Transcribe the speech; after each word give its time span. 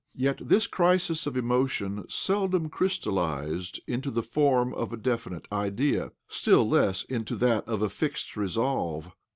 Yet 0.15 0.39
this 0.47 0.65
crisis 0.65 1.27
of 1.27 1.37
emotion 1.37 2.05
seldtom 2.09 2.71
crystallized 2.71 3.79
into 3.85 4.09
the 4.09 4.23
form' 4.23 4.73
of 4.73 4.91
a 4.91 4.97
definite 4.97 5.47
idea— 5.51 6.11
still 6.27 6.67
less 6.67 7.03
into 7.03 7.35
that 7.35 7.67
of 7.67 7.83
a 7.83 7.89
fixed 7.89 8.35
resolve. 8.35 9.11